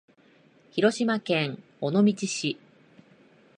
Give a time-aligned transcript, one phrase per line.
[0.71, 2.57] 広島県尾道市